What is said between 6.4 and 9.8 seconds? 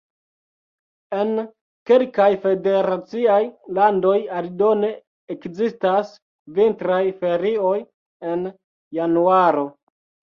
vintraj ferioj en januaro.